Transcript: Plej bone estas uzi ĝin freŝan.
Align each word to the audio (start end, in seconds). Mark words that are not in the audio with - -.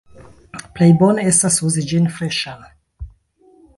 Plej 0.77 0.87
bone 1.03 1.25
estas 1.31 1.59
uzi 1.69 1.85
ĝin 1.91 2.11
freŝan. 2.17 2.65